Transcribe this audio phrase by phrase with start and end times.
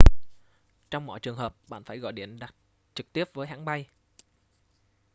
[0.91, 2.53] trong mọi trường hợp bạn phải gọi điện đặt
[2.93, 3.87] trực tiếp với hãng bay